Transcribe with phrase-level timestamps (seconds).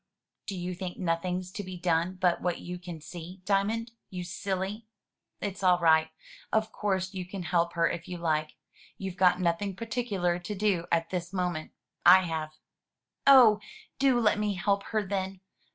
[0.47, 3.41] "Do you think nothing's to be done but what you can see.
[3.45, 4.87] Diamond, you silly!
[5.41, 6.09] It's all right.
[6.51, 8.55] Of course you can help her if you like.
[8.97, 12.53] You've got nothing particular to do at this moment; I have."
[13.27, 13.59] "Oh!
[13.99, 15.39] do let me help her, then.